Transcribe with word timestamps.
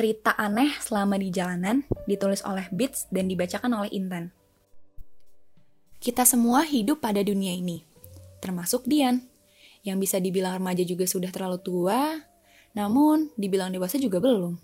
Cerita 0.00 0.32
aneh 0.32 0.72
selama 0.80 1.20
di 1.20 1.28
jalanan 1.28 1.84
ditulis 2.08 2.40
oleh 2.48 2.64
Beats 2.72 3.04
dan 3.12 3.28
dibacakan 3.28 3.84
oleh 3.84 3.92
Intan. 3.92 4.32
Kita 6.00 6.24
semua 6.24 6.64
hidup 6.64 7.04
pada 7.04 7.20
dunia 7.20 7.52
ini, 7.52 7.84
termasuk 8.40 8.88
Dian, 8.88 9.20
yang 9.84 10.00
bisa 10.00 10.16
dibilang 10.16 10.56
remaja 10.56 10.88
juga 10.88 11.04
sudah 11.04 11.28
terlalu 11.28 11.60
tua, 11.60 12.16
namun 12.72 13.28
dibilang 13.36 13.68
dewasa 13.76 14.00
juga 14.00 14.24
belum. 14.24 14.56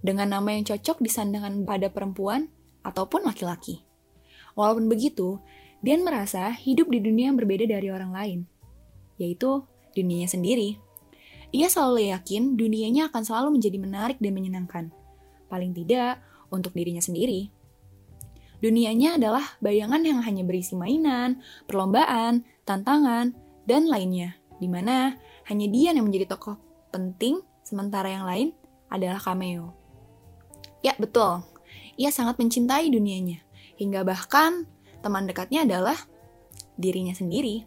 Dengan 0.00 0.32
nama 0.32 0.48
yang 0.48 0.64
cocok 0.64 1.04
disandangkan 1.04 1.68
pada 1.68 1.92
perempuan 1.92 2.48
ataupun 2.88 3.20
laki-laki. 3.20 3.84
Walaupun 4.56 4.88
begitu, 4.88 5.44
Dian 5.84 6.00
merasa 6.00 6.56
hidup 6.56 6.88
di 6.88 7.04
dunia 7.04 7.28
yang 7.28 7.36
berbeda 7.36 7.68
dari 7.68 7.92
orang 7.92 8.16
lain, 8.16 8.38
yaitu 9.20 9.60
dunianya 9.92 10.32
sendiri. 10.32 10.85
Ia 11.56 11.72
selalu 11.72 12.12
yakin 12.12 12.60
dunianya 12.60 13.08
akan 13.08 13.22
selalu 13.24 13.56
menjadi 13.56 13.80
menarik 13.80 14.20
dan 14.20 14.36
menyenangkan. 14.36 14.84
Paling 15.48 15.72
tidak, 15.72 16.20
untuk 16.52 16.76
dirinya 16.76 17.00
sendiri. 17.00 17.48
Dunianya 18.60 19.16
adalah 19.16 19.56
bayangan 19.64 20.04
yang 20.04 20.20
hanya 20.20 20.44
berisi 20.44 20.76
mainan, 20.76 21.40
perlombaan, 21.64 22.44
tantangan, 22.68 23.32
dan 23.64 23.88
lainnya, 23.88 24.36
di 24.60 24.68
mana 24.68 25.16
hanya 25.48 25.66
dia 25.72 25.96
yang 25.96 26.04
menjadi 26.04 26.36
tokoh 26.36 26.60
penting, 26.92 27.40
sementara 27.64 28.12
yang 28.12 28.28
lain 28.28 28.48
adalah 28.92 29.16
cameo. 29.16 29.72
Ya, 30.84 30.92
betul. 31.00 31.40
Ia 31.96 32.12
sangat 32.12 32.36
mencintai 32.36 32.92
dunianya, 32.92 33.40
hingga 33.80 34.04
bahkan 34.04 34.68
teman 35.00 35.24
dekatnya 35.24 35.64
adalah 35.64 35.96
dirinya 36.76 37.16
sendiri. 37.16 37.64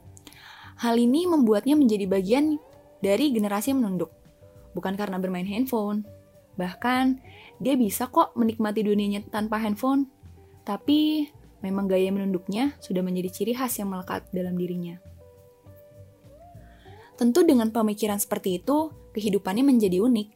Hal 0.79 0.95
ini 0.95 1.25
membuatnya 1.27 1.75
menjadi 1.75 2.05
bagian 2.07 2.61
dari 2.99 3.31
generasi 3.31 3.75
menunduk, 3.75 4.11
bukan 4.75 4.95
karena 4.99 5.17
bermain 5.19 5.47
handphone. 5.47 6.03
Bahkan, 6.59 7.05
dia 7.63 7.75
bisa 7.79 8.11
kok 8.11 8.35
menikmati 8.35 8.83
dunianya 8.83 9.23
tanpa 9.31 9.59
handphone, 9.59 10.11
tapi 10.67 11.31
memang 11.63 11.87
gaya 11.87 12.11
menunduknya 12.11 12.75
sudah 12.83 13.03
menjadi 13.03 13.29
ciri 13.31 13.53
khas 13.55 13.79
yang 13.79 13.91
melekat 13.91 14.27
dalam 14.35 14.59
dirinya. 14.59 14.99
Tentu 17.19 17.43
dengan 17.43 17.67
pemikiran 17.71 18.15
seperti 18.15 18.63
itu, 18.63 18.95
kehidupannya 19.11 19.67
menjadi 19.67 19.99
unik. 19.99 20.29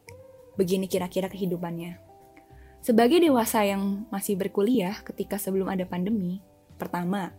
Begini 0.60 0.92
kira-kira 0.92 1.32
kehidupannya. 1.32 1.96
Sebagai 2.84 3.24
dewasa 3.24 3.64
yang 3.64 4.04
masih 4.12 4.36
berkuliah 4.36 5.00
ketika 5.08 5.40
sebelum 5.40 5.72
ada 5.72 5.88
pandemi, 5.88 6.44
pertama, 6.76 7.32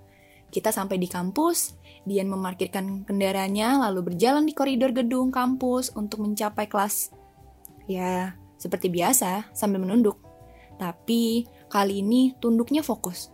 kita 0.49 0.73
sampai 0.73 0.97
di 0.97 1.05
kampus, 1.05 1.77
Dian 2.05 2.29
memarkirkan 2.29 3.09
kendaraannya 3.09 3.81
lalu 3.89 4.13
berjalan 4.13 4.45
di 4.45 4.53
koridor 4.53 4.93
gedung 4.93 5.33
kampus 5.33 5.93
untuk 5.97 6.21
mencapai 6.21 6.69
kelas. 6.69 7.13
Ya, 7.89 8.37
seperti 8.61 8.93
biasa, 8.93 9.49
sambil 9.57 9.81
menunduk. 9.81 10.21
Tapi, 10.77 11.49
kali 11.73 12.05
ini 12.05 12.37
tunduknya 12.41 12.85
fokus, 12.85 13.33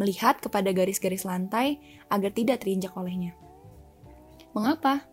melihat 0.00 0.40
kepada 0.40 0.72
garis-garis 0.72 1.28
lantai 1.28 1.80
agar 2.08 2.32
tidak 2.32 2.64
terinjak 2.64 2.96
olehnya. 2.96 3.36
Mengapa? 4.56 5.04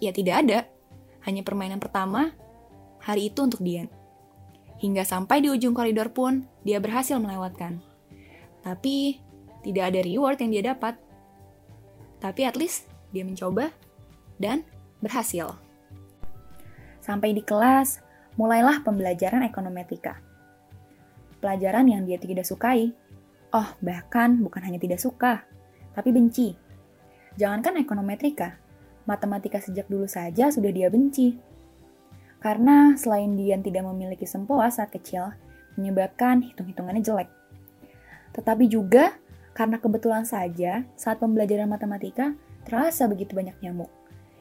Ya 0.00 0.12
tidak 0.12 0.44
ada, 0.44 0.58
hanya 1.24 1.40
permainan 1.40 1.80
pertama 1.80 2.36
hari 3.00 3.32
itu 3.32 3.44
untuk 3.44 3.60
Dian. 3.60 3.88
Hingga 4.80 5.04
sampai 5.04 5.40
di 5.44 5.48
ujung 5.48 5.72
koridor 5.72 6.12
pun, 6.12 6.44
dia 6.64 6.80
berhasil 6.80 7.16
melewatkan. 7.16 7.80
Tapi, 8.64 9.20
tidak 9.64 9.92
ada 9.92 10.00
reward 10.04 10.40
yang 10.40 10.50
dia 10.52 10.64
dapat. 10.72 10.96
Tapi 12.24 12.48
at 12.48 12.56
least, 12.56 12.88
dia 13.12 13.20
mencoba 13.20 13.68
dan 14.40 14.64
berhasil. 15.04 15.52
Sampai 17.04 17.36
di 17.36 17.44
kelas, 17.44 18.00
mulailah 18.40 18.80
pembelajaran 18.80 19.44
ekonometrika. 19.44 20.24
Pelajaran 21.44 21.84
yang 21.84 22.08
dia 22.08 22.16
tidak 22.16 22.48
sukai. 22.48 22.96
Oh, 23.52 23.68
bahkan 23.84 24.40
bukan 24.40 24.64
hanya 24.64 24.80
tidak 24.80 25.04
suka, 25.04 25.44
tapi 25.92 26.16
benci. 26.16 26.56
Jangankan 27.36 27.84
ekonometrika, 27.84 28.56
matematika 29.04 29.60
sejak 29.60 29.84
dulu 29.92 30.08
saja 30.08 30.48
sudah 30.48 30.72
dia 30.72 30.88
benci. 30.88 31.36
Karena 32.40 32.96
selain 32.96 33.36
dia 33.36 33.60
tidak 33.60 33.84
memiliki 33.84 34.24
sempoa 34.24 34.72
saat 34.72 34.88
kecil, 34.88 35.28
menyebabkan 35.76 36.40
hitung-hitungannya 36.40 37.04
jelek. 37.04 37.28
Tetapi 38.32 38.64
juga 38.66 39.12
karena 39.54 39.78
kebetulan 39.78 40.26
saja 40.26 40.82
saat 40.98 41.22
pembelajaran 41.22 41.70
matematika 41.70 42.34
terasa 42.66 43.06
begitu 43.06 43.38
banyak 43.38 43.54
nyamuk, 43.62 43.88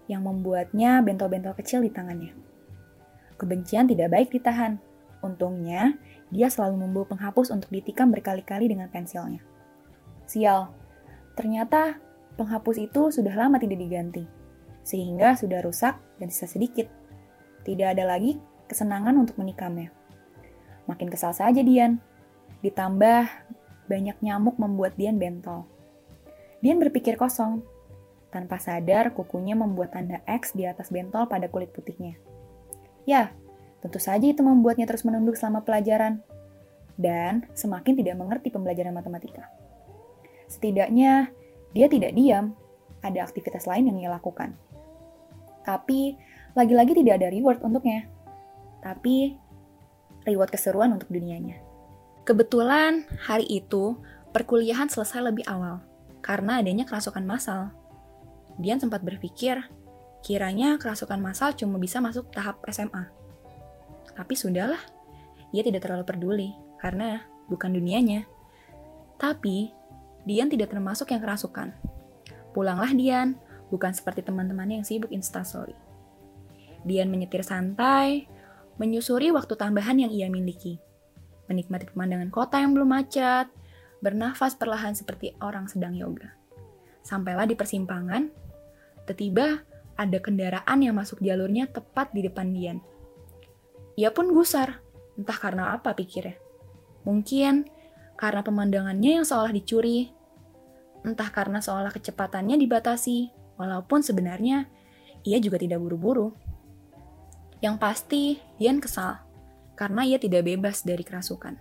yang 0.10 0.26
membuatnya 0.26 1.00
bentol-bentol 1.06 1.54
kecil 1.54 1.86
di 1.86 1.94
tangannya. 1.94 2.34
Kebencian 3.38 3.86
tidak 3.86 4.10
baik 4.10 4.34
ditahan. 4.34 4.82
Untungnya, 5.24 5.96
dia 6.34 6.52
selalu 6.52 6.84
membawa 6.84 7.16
penghapus 7.16 7.54
untuk 7.54 7.72
ditikam 7.72 8.12
berkali-kali 8.12 8.68
dengan 8.68 8.92
pensilnya. 8.92 9.40
Sial, 10.28 10.68
ternyata 11.38 11.96
penghapus 12.36 12.78
itu 12.82 13.14
sudah 13.14 13.32
lama 13.32 13.56
tidak 13.62 13.80
diganti 13.80 14.26
sehingga 14.84 15.40
sudah 15.40 15.64
rusak 15.64 15.96
dan 16.20 16.28
sisa 16.28 16.46
sedikit. 16.46 16.92
Tidak 17.64 17.88
ada 17.88 18.04
lagi 18.04 18.36
kesenangan 18.68 19.16
untuk 19.16 19.40
menikamnya. 19.40 19.90
Makin 20.92 21.08
kesal 21.08 21.32
saja 21.32 21.64
Dian. 21.64 22.04
Ditambah 22.60 23.24
banyak 23.88 24.18
nyamuk 24.24 24.56
membuat 24.60 24.96
Dian 24.96 25.20
bentol. 25.20 25.68
Dian 26.64 26.80
berpikir 26.80 27.20
kosong. 27.20 27.64
Tanpa 28.34 28.58
sadar, 28.58 29.14
kukunya 29.14 29.54
membuat 29.54 29.94
tanda 29.94 30.24
X 30.26 30.58
di 30.58 30.66
atas 30.66 30.90
bentol 30.90 31.30
pada 31.30 31.46
kulit 31.52 31.70
putihnya. 31.70 32.18
Ya, 33.06 33.30
tentu 33.84 34.02
saja 34.02 34.26
itu 34.26 34.42
membuatnya 34.42 34.90
terus 34.90 35.06
menunduk 35.06 35.38
selama 35.38 35.62
pelajaran. 35.62 36.24
Dan 36.98 37.46
semakin 37.54 37.94
tidak 38.00 38.16
mengerti 38.18 38.50
pembelajaran 38.50 38.94
matematika. 38.94 39.50
Setidaknya, 40.50 41.30
dia 41.74 41.88
tidak 41.90 42.14
diam, 42.14 42.54
ada 43.04 43.26
aktivitas 43.26 43.66
lain 43.66 43.90
yang 43.90 43.98
ia 44.00 44.10
lakukan. 44.10 44.56
Tapi 45.66 46.16
lagi-lagi 46.54 46.94
tidak 46.96 47.22
ada 47.22 47.28
reward 47.34 47.60
untuknya. 47.66 48.08
Tapi 48.80 49.36
reward 50.24 50.52
keseruan 50.52 50.96
untuk 50.96 51.12
dunianya. 51.12 51.73
Kebetulan 52.24 53.04
hari 53.20 53.44
itu 53.52 54.00
perkuliahan 54.32 54.88
selesai 54.88 55.20
lebih 55.20 55.44
awal 55.44 55.84
karena 56.24 56.64
adanya 56.64 56.88
kerasukan 56.88 57.20
massal. 57.28 57.76
Dian 58.56 58.80
sempat 58.80 59.04
berpikir, 59.04 59.60
kiranya 60.24 60.80
kerasukan 60.80 61.20
massal 61.20 61.52
cuma 61.52 61.76
bisa 61.76 62.00
masuk 62.00 62.32
tahap 62.32 62.64
SMA. 62.72 63.12
Tapi 64.16 64.40
sudahlah, 64.40 64.80
ia 65.52 65.68
tidak 65.68 65.84
terlalu 65.84 66.08
peduli 66.08 66.50
karena 66.80 67.28
bukan 67.52 67.76
dunianya. 67.76 68.24
Tapi, 69.20 69.76
Dian 70.24 70.48
tidak 70.48 70.72
termasuk 70.72 71.12
yang 71.12 71.20
kerasukan. 71.20 71.76
Pulanglah 72.56 72.96
Dian, 72.96 73.36
bukan 73.68 73.92
seperti 73.92 74.24
teman-temannya 74.24 74.80
yang 74.80 74.88
sibuk 74.88 75.12
instastory. 75.12 75.76
Dian 76.88 77.12
menyetir 77.12 77.44
santai, 77.44 78.32
menyusuri 78.80 79.28
waktu 79.36 79.60
tambahan 79.60 80.00
yang 80.00 80.12
ia 80.16 80.32
miliki, 80.32 80.80
menikmati 81.48 81.90
pemandangan 81.92 82.30
kota 82.32 82.60
yang 82.60 82.76
belum 82.76 82.90
macet, 82.92 83.48
bernafas 84.04 84.60
perlahan 84.60 84.96
seperti 84.96 85.32
orang 85.40 85.72
sedang 85.72 85.96
yoga. 85.96 86.36
Sampailah 87.04 87.48
di 87.48 87.56
persimpangan, 87.56 88.28
tiba-tiba 89.04 89.64
ada 89.96 90.18
kendaraan 90.20 90.80
yang 90.84 90.96
masuk 90.96 91.24
jalurnya 91.24 91.72
tepat 91.72 92.12
di 92.12 92.24
depan 92.24 92.52
Dian. 92.52 92.80
Ia 93.96 94.12
pun 94.12 94.32
gusar, 94.36 94.84
entah 95.16 95.38
karena 95.40 95.76
apa 95.76 95.96
pikirnya. 95.96 96.36
Mungkin 97.08 97.68
karena 98.20 98.42
pemandangannya 98.44 99.22
yang 99.22 99.26
seolah 99.28 99.52
dicuri, 99.52 100.12
entah 101.04 101.30
karena 101.32 101.60
seolah 101.60 101.92
kecepatannya 101.92 102.56
dibatasi, 102.60 103.32
walaupun 103.60 104.04
sebenarnya 104.04 104.72
ia 105.24 105.38
juga 105.40 105.60
tidak 105.60 105.80
buru-buru. 105.84 106.36
Yang 107.64 107.76
pasti, 107.80 108.24
Dian 108.60 108.84
kesal 108.84 109.23
karena 109.84 110.08
ia 110.08 110.16
tidak 110.16 110.48
bebas 110.48 110.88
dari 110.88 111.04
kerasukan. 111.04 111.60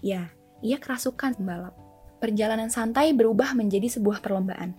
Ya, 0.00 0.32
ia 0.64 0.80
kerasukan 0.80 1.36
pembalap. 1.36 1.76
Perjalanan 2.24 2.72
santai 2.72 3.12
berubah 3.12 3.52
menjadi 3.52 3.92
sebuah 4.00 4.24
perlombaan. 4.24 4.72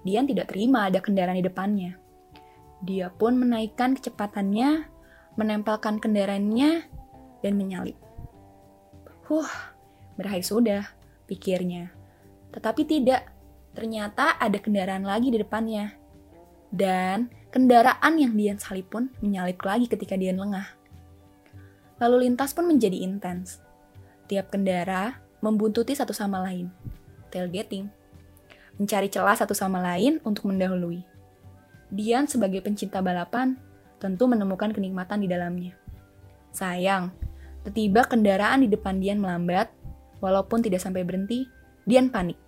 Dian 0.00 0.24
tidak 0.24 0.48
terima 0.48 0.88
ada 0.88 1.04
kendaraan 1.04 1.36
di 1.36 1.44
depannya. 1.44 2.00
Dia 2.80 3.12
pun 3.12 3.36
menaikkan 3.36 4.00
kecepatannya, 4.00 4.88
menempelkan 5.36 6.00
kendaraannya, 6.00 6.88
dan 7.44 7.52
menyalip. 7.60 8.00
Huh, 9.28 9.52
berakhir 10.16 10.48
sudah, 10.48 10.88
pikirnya. 11.28 11.92
Tetapi 12.56 12.88
tidak, 12.88 13.28
Ternyata 13.70 14.38
ada 14.38 14.58
kendaraan 14.58 15.06
lagi 15.06 15.30
di 15.30 15.38
depannya. 15.38 15.94
Dan 16.70 17.30
kendaraan 17.50 18.18
yang 18.18 18.34
Dian 18.34 18.58
salip 18.58 18.90
pun 18.90 19.10
menyalip 19.22 19.58
lagi 19.62 19.86
ketika 19.86 20.18
Dian 20.18 20.38
lengah. 20.38 20.79
Lalu 22.00 22.26
lintas 22.26 22.56
pun 22.56 22.64
menjadi 22.64 22.96
intens. 23.04 23.60
Tiap 24.26 24.48
kendara 24.48 25.20
membuntuti 25.44 25.92
satu 25.92 26.16
sama 26.16 26.40
lain. 26.40 26.72
Tailgating. 27.28 27.92
Mencari 28.80 29.12
celah 29.12 29.36
satu 29.36 29.52
sama 29.52 29.84
lain 29.84 30.16
untuk 30.24 30.48
mendahului. 30.48 31.04
Dian 31.92 32.24
sebagai 32.24 32.64
pencinta 32.64 33.04
balapan 33.04 33.60
tentu 34.00 34.24
menemukan 34.24 34.72
kenikmatan 34.72 35.20
di 35.20 35.28
dalamnya. 35.28 35.76
Sayang, 36.56 37.12
tiba 37.76 38.08
kendaraan 38.08 38.64
di 38.64 38.68
depan 38.72 38.96
Dian 38.96 39.20
melambat, 39.20 39.68
walaupun 40.24 40.64
tidak 40.64 40.80
sampai 40.80 41.04
berhenti, 41.04 41.44
Dian 41.84 42.08
panik. 42.08 42.40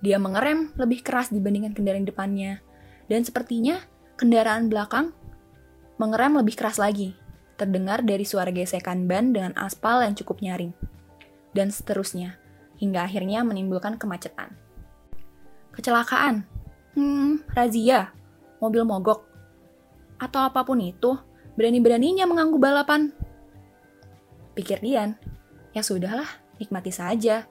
Dia 0.00 0.16
mengerem 0.16 0.72
lebih 0.80 1.04
keras 1.04 1.28
dibandingkan 1.28 1.76
kendaraan 1.76 2.08
depannya, 2.08 2.64
dan 3.12 3.20
sepertinya 3.20 3.84
kendaraan 4.16 4.72
belakang 4.72 5.12
mengerem 6.00 6.40
lebih 6.40 6.56
keras 6.56 6.80
lagi, 6.80 7.12
terdengar 7.60 8.00
dari 8.00 8.24
suara 8.24 8.48
gesekan 8.48 9.04
ban 9.04 9.36
dengan 9.36 9.52
aspal 9.60 10.00
yang 10.00 10.16
cukup 10.16 10.40
nyaring. 10.40 10.72
Dan 11.52 11.68
seterusnya, 11.68 12.40
hingga 12.80 13.04
akhirnya 13.04 13.44
menimbulkan 13.44 14.00
kemacetan. 14.00 14.56
Kecelakaan, 15.76 16.48
hmm, 16.96 17.52
razia, 17.52 18.16
mobil 18.64 18.88
mogok, 18.88 19.28
atau 20.16 20.40
apa 20.40 20.64
pun 20.64 20.80
itu, 20.80 21.20
berani-beraninya 21.60 22.24
mengganggu 22.24 22.56
balapan. 22.56 23.12
Pikir 24.56 24.80
Dian, 24.80 25.20
ya 25.76 25.84
sudahlah, 25.84 26.28
nikmati 26.56 26.92
saja. 26.92 27.44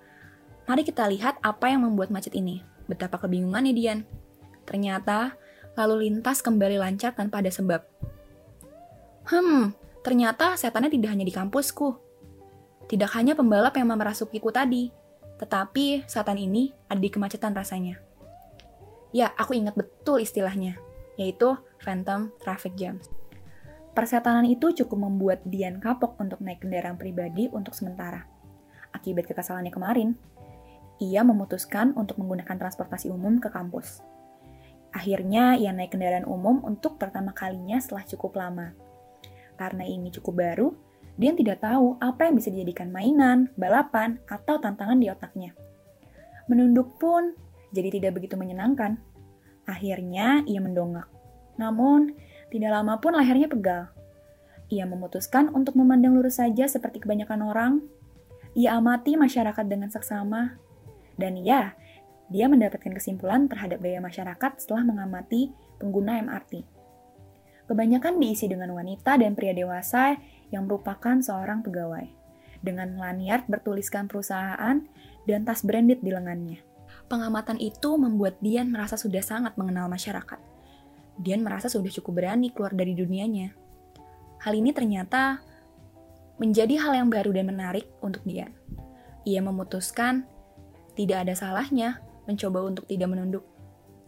Mari 0.65 0.85
kita 0.85 1.06
lihat 1.09 1.38
apa 1.41 1.69
yang 1.69 1.85
membuat 1.85 2.13
macet 2.13 2.33
ini. 2.38 2.61
Betapa 2.85 3.17
kebingungannya 3.21 3.73
Dian. 3.73 4.00
Ternyata, 4.65 5.33
lalu 5.73 6.09
lintas 6.09 6.45
kembali 6.45 6.77
lancar 6.77 7.17
tanpa 7.17 7.41
ada 7.41 7.50
sebab. 7.50 7.81
Hmm, 9.29 9.73
ternyata 10.01 10.56
setannya 10.56 10.92
tidak 10.92 11.16
hanya 11.16 11.25
di 11.28 11.34
kampusku. 11.34 11.96
Tidak 12.90 13.10
hanya 13.13 13.38
pembalap 13.38 13.78
yang 13.78 13.94
memerasukiku 13.94 14.50
tadi, 14.50 14.90
tetapi 15.38 16.10
setan 16.10 16.42
ini 16.42 16.74
ada 16.90 16.98
di 16.98 17.10
kemacetan 17.13 17.54
rasanya. 17.54 18.01
Ya, 19.13 19.34
aku 19.38 19.57
ingat 19.57 19.74
betul 19.74 20.22
istilahnya, 20.22 20.78
yaitu 21.18 21.57
Phantom 21.81 22.30
Traffic 22.42 22.78
Jam. 22.78 23.01
Persetanan 23.94 24.46
itu 24.46 24.69
cukup 24.72 25.10
membuat 25.10 25.42
Dian 25.46 25.81
kapok 25.81 26.18
untuk 26.22 26.40
naik 26.45 26.62
kendaraan 26.62 26.95
pribadi 26.95 27.50
untuk 27.50 27.74
sementara. 27.74 28.25
Akibat 28.94 29.25
kekesalannya 29.25 29.74
kemarin, 29.74 30.13
ia 31.00 31.25
memutuskan 31.25 31.95
untuk 31.95 32.19
menggunakan 32.22 32.60
transportasi 32.60 33.10
umum 33.10 33.40
ke 33.40 33.50
kampus. 33.50 34.04
Akhirnya, 34.94 35.57
ia 35.57 35.69
naik 35.74 35.94
kendaraan 35.94 36.25
umum 36.25 36.62
untuk 36.66 36.98
pertama 36.98 37.34
kalinya 37.34 37.78
setelah 37.78 38.06
cukup 38.06 38.38
lama. 38.38 38.74
Karena 39.59 39.83
ini 39.83 40.07
cukup 40.07 40.39
baru, 40.39 40.71
Dian 41.19 41.35
tidak 41.35 41.59
tahu 41.59 42.00
apa 42.00 42.31
yang 42.31 42.39
bisa 42.39 42.47
dijadikan 42.47 42.95
mainan, 42.95 43.51
balapan, 43.59 44.23
atau 44.31 44.56
tantangan 44.56 44.95
di 45.03 45.11
otaknya. 45.11 45.51
Menunduk 46.47 46.95
pun 46.95 47.35
jadi 47.75 47.91
tidak 47.91 48.15
begitu 48.15 48.39
menyenangkan. 48.39 48.95
Akhirnya 49.67 50.47
ia 50.47 50.63
mendongak. 50.63 51.11
Namun, 51.59 52.15
tidak 52.47 52.71
lama 52.71 53.03
pun 53.03 53.19
lehernya 53.19 53.51
pegal. 53.51 53.91
Ia 54.71 54.88
memutuskan 54.88 55.51
untuk 55.51 55.75
memandang 55.75 56.15
lurus 56.15 56.39
saja 56.39 56.71
seperti 56.71 57.03
kebanyakan 57.03 57.41
orang. 57.44 57.73
Ia 58.56 58.79
amati 58.79 59.19
masyarakat 59.19 59.67
dengan 59.67 59.91
seksama. 59.91 60.56
Dan 61.19 61.35
ya, 61.44 61.75
dia 62.31 62.47
mendapatkan 62.47 62.95
kesimpulan 62.95 63.51
terhadap 63.51 63.83
gaya 63.83 64.00
masyarakat 64.00 64.51
setelah 64.56 64.88
mengamati 64.88 65.51
pengguna 65.83 66.23
MRT. 66.23 66.79
Kebanyakan 67.69 68.18
diisi 68.18 68.50
dengan 68.50 68.74
wanita 68.74 69.21
dan 69.21 69.38
pria 69.38 69.54
dewasa 69.54 70.18
yang 70.50 70.66
merupakan 70.66 71.21
seorang 71.21 71.62
pegawai, 71.62 72.10
dengan 72.66 72.98
lanyard 72.98 73.45
bertuliskan 73.45 74.10
perusahaan 74.10 74.81
dan 75.30 75.39
tas 75.45 75.62
branded 75.62 76.01
di 76.01 76.10
lengannya. 76.10 76.66
Pengamatan 77.06 77.62
itu 77.62 77.94
membuat 78.01 78.42
Dian 78.42 78.74
merasa 78.74 78.98
sudah 78.98 79.21
sangat 79.21 79.54
mengenal 79.54 79.86
masyarakat. 79.86 80.42
Dian 81.21 81.45
merasa 81.45 81.69
sudah 81.69 81.94
cukup 81.94 82.25
berani 82.25 82.50
keluar 82.50 82.74
dari 82.74 82.98
dunianya. 82.98 83.54
Hal 84.42 84.57
ini 84.57 84.74
ternyata 84.74 85.38
menjadi 86.42 86.74
hal 86.81 87.06
yang 87.06 87.10
baru 87.13 87.38
dan 87.38 87.54
menarik 87.54 87.86
untuk 88.01 88.25
Dian. 88.25 88.50
Ia 89.30 89.45
memutuskan 89.45 90.25
tidak 90.98 91.30
ada 91.30 91.38
salahnya 91.38 92.01
mencoba 92.25 92.66
untuk 92.66 92.89
tidak 92.89 93.13
menunduk, 93.13 93.45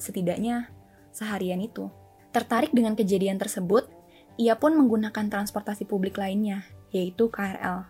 setidaknya 0.02 0.74
seharian 1.14 1.62
itu. 1.62 2.01
Tertarik 2.32 2.72
dengan 2.72 2.96
kejadian 2.96 3.36
tersebut, 3.36 3.92
ia 4.40 4.56
pun 4.56 4.72
menggunakan 4.76 5.28
transportasi 5.28 5.84
publik 5.84 6.16
lainnya, 6.16 6.64
yaitu 6.96 7.28
KRL. 7.28 7.88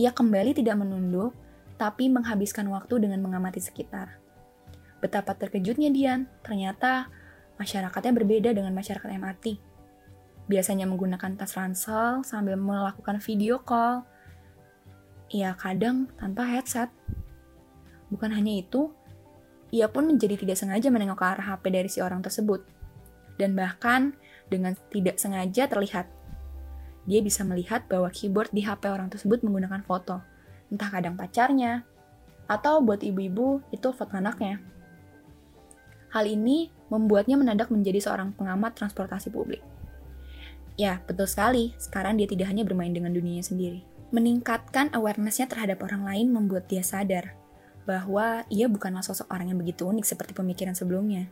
Ia 0.00 0.10
kembali 0.16 0.56
tidak 0.56 0.80
menunduk, 0.80 1.36
tapi 1.76 2.08
menghabiskan 2.08 2.66
waktu 2.72 3.04
dengan 3.04 3.20
mengamati 3.20 3.60
sekitar. 3.60 4.18
Betapa 4.98 5.36
terkejutnya 5.38 5.94
Dian, 5.94 6.26
ternyata 6.42 7.06
masyarakatnya 7.60 8.12
berbeda 8.16 8.50
dengan 8.50 8.74
masyarakat 8.74 9.06
MRT. 9.06 9.46
Biasanya 10.48 10.88
menggunakan 10.88 11.36
tas 11.36 11.54
ransel 11.54 12.24
sambil 12.24 12.56
melakukan 12.56 13.20
video 13.20 13.60
call. 13.62 14.02
Ya 15.28 15.52
kadang 15.54 16.08
tanpa 16.16 16.48
headset. 16.48 16.88
Bukan 18.08 18.32
hanya 18.32 18.56
itu, 18.56 18.90
ia 19.68 19.92
pun 19.92 20.08
menjadi 20.08 20.40
tidak 20.40 20.56
sengaja 20.56 20.88
menengok 20.88 21.20
ke 21.20 21.26
arah 21.28 21.46
HP 21.52 21.64
dari 21.68 21.88
si 21.92 22.00
orang 22.00 22.24
tersebut. 22.24 22.64
Dan 23.38 23.54
bahkan 23.54 24.18
dengan 24.50 24.74
tidak 24.90 25.22
sengaja 25.22 25.70
terlihat. 25.70 26.10
Dia 27.08 27.24
bisa 27.24 27.46
melihat 27.46 27.88
bahwa 27.88 28.12
keyboard 28.12 28.52
di 28.52 28.66
HP 28.66 28.90
orang 28.92 29.08
tersebut 29.08 29.40
menggunakan 29.40 29.80
foto. 29.86 30.20
Entah 30.68 30.92
kadang 30.92 31.16
pacarnya, 31.16 31.86
atau 32.48 32.80
buat 32.80 33.04
ibu-ibu 33.04 33.60
itu 33.70 33.88
foto 33.92 34.16
anaknya. 34.16 34.58
Hal 36.08 36.24
ini 36.24 36.72
membuatnya 36.88 37.36
mendadak 37.36 37.68
menjadi 37.68 38.00
seorang 38.00 38.32
pengamat 38.32 38.72
transportasi 38.80 39.28
publik. 39.28 39.60
Ya, 40.80 41.04
betul 41.04 41.28
sekali. 41.28 41.76
Sekarang 41.76 42.16
dia 42.16 42.24
tidak 42.24 42.48
hanya 42.48 42.64
bermain 42.64 42.96
dengan 42.96 43.12
dunianya 43.12 43.44
sendiri. 43.44 43.84
Meningkatkan 44.08 44.88
awarenessnya 44.96 45.44
terhadap 45.52 45.84
orang 45.84 46.08
lain 46.08 46.32
membuat 46.32 46.64
dia 46.64 46.80
sadar 46.80 47.36
bahwa 47.84 48.48
ia 48.48 48.64
bukanlah 48.68 49.04
sosok 49.04 49.28
orang 49.28 49.52
yang 49.52 49.60
begitu 49.60 49.84
unik 49.84 50.08
seperti 50.08 50.32
pemikiran 50.32 50.72
sebelumnya. 50.72 51.28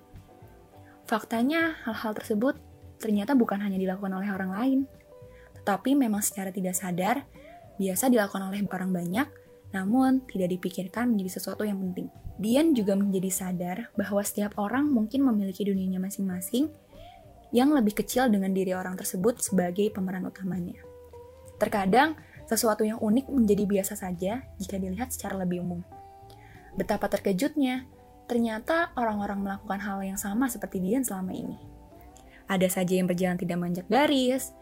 Faktanya, 1.06 1.78
hal-hal 1.86 2.18
tersebut 2.18 2.58
ternyata 2.98 3.38
bukan 3.38 3.62
hanya 3.62 3.78
dilakukan 3.78 4.10
oleh 4.10 4.26
orang 4.34 4.50
lain, 4.50 4.78
tetapi 5.62 5.94
memang 5.94 6.18
secara 6.18 6.50
tidak 6.50 6.74
sadar 6.74 7.22
biasa 7.78 8.10
dilakukan 8.10 8.50
oleh 8.50 8.66
orang 8.66 8.90
banyak, 8.90 9.28
namun 9.70 10.26
tidak 10.26 10.58
dipikirkan 10.58 11.14
menjadi 11.14 11.38
sesuatu 11.38 11.62
yang 11.62 11.78
penting. 11.78 12.10
Dian 12.36 12.74
juga 12.74 12.98
menjadi 12.98 13.30
sadar 13.30 13.94
bahwa 13.94 14.20
setiap 14.20 14.58
orang 14.58 14.90
mungkin 14.90 15.24
memiliki 15.24 15.64
dunianya 15.64 16.02
masing-masing 16.02 16.68
yang 17.54 17.70
lebih 17.70 17.96
kecil 18.02 18.26
dengan 18.26 18.50
diri 18.50 18.74
orang 18.74 18.98
tersebut 18.98 19.38
sebagai 19.40 19.88
pemeran 19.94 20.26
utamanya. 20.26 20.82
Terkadang, 21.56 22.18
sesuatu 22.50 22.82
yang 22.86 22.98
unik 22.98 23.30
menjadi 23.30 23.64
biasa 23.64 23.94
saja 23.94 24.42
jika 24.58 24.76
dilihat 24.76 25.10
secara 25.10 25.38
lebih 25.40 25.62
umum. 25.62 25.80
Betapa 26.76 27.08
terkejutnya, 27.08 27.88
ternyata 28.26 28.90
orang-orang 28.98 29.42
melakukan 29.42 29.80
hal 29.82 30.02
yang 30.02 30.18
sama 30.18 30.50
seperti 30.50 30.82
Dian 30.82 31.06
selama 31.06 31.32
ini. 31.34 31.58
Ada 32.46 32.70
saja 32.82 32.98
yang 32.98 33.10
berjalan 33.10 33.38
tidak 33.38 33.58
menjak 33.58 33.86
garis, 33.90 34.54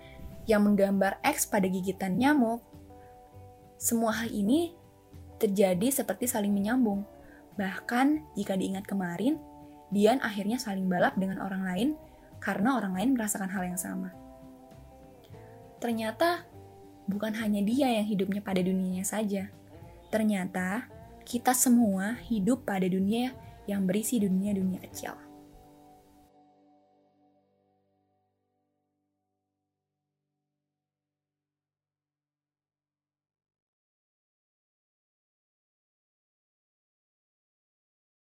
yang 0.49 0.65
menggambar 0.65 1.21
X 1.21 1.49
pada 1.49 1.69
gigitan 1.69 2.17
nyamuk. 2.17 2.65
Semua 3.77 4.25
hal 4.25 4.33
ini 4.33 4.73
terjadi 5.37 5.93
seperti 5.93 6.25
saling 6.25 6.53
menyambung, 6.53 7.05
Bahkan 7.55 8.35
jika 8.35 8.59
diingat 8.59 8.85
kemarin, 8.87 9.39
Dian 9.95 10.19
akhirnya 10.19 10.59
saling 10.59 10.91
balap 10.91 11.15
dengan 11.15 11.39
orang 11.39 11.63
lain 11.63 11.89
karena 12.43 12.75
orang 12.75 12.99
lain 12.99 13.11
merasakan 13.15 13.47
hal 13.47 13.63
yang 13.63 13.79
sama. 13.79 14.11
Ternyata 15.79 16.43
bukan 17.07 17.37
hanya 17.39 17.63
dia 17.63 17.95
yang 17.95 18.07
hidupnya 18.09 18.43
pada 18.43 18.59
dunianya 18.59 19.07
saja. 19.07 19.47
Ternyata 20.11 20.91
kita 21.23 21.55
semua 21.55 22.19
hidup 22.27 22.67
pada 22.67 22.91
dunia 22.91 23.33
yang 23.65 23.89
berisi 23.89 24.21
dunia-dunia 24.21 24.81
kecil. 24.85 25.24